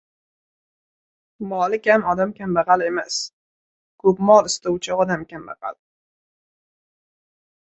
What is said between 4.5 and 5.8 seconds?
istovchi odam kambag‘al.